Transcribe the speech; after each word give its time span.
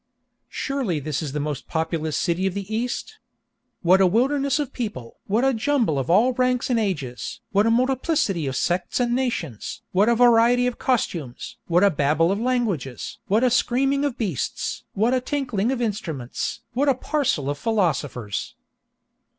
"Surely 0.49 0.99
this 0.99 1.21
is 1.21 1.31
the 1.31 1.39
most 1.39 1.67
populous 1.67 2.17
city 2.17 2.47
of 2.47 2.55
the 2.55 2.65
East! 2.75 3.19
What 3.83 4.01
a 4.01 4.07
wilderness 4.07 4.57
of 4.57 4.73
people! 4.73 5.17
what 5.27 5.45
a 5.45 5.53
jumble 5.53 5.99
of 5.99 6.09
all 6.09 6.33
ranks 6.33 6.71
and 6.71 6.79
ages! 6.79 7.39
what 7.51 7.67
a 7.67 7.69
multiplicity 7.69 8.47
of 8.47 8.55
sects 8.55 8.99
and 8.99 9.13
nations! 9.13 9.83
what 9.91 10.09
a 10.09 10.15
variety 10.15 10.65
of 10.65 10.79
costumes! 10.79 11.57
what 11.67 11.83
a 11.83 11.91
Babel 11.91 12.31
of 12.31 12.39
languages! 12.41 13.19
what 13.27 13.43
a 13.43 13.51
screaming 13.51 14.03
of 14.03 14.17
beasts! 14.17 14.83
what 14.95 15.13
a 15.13 15.21
tinkling 15.21 15.71
of 15.71 15.83
instruments! 15.83 16.61
what 16.73 16.89
a 16.89 16.95
parcel 16.95 17.47
of 17.47 17.59
philosophers!" 17.59 18.55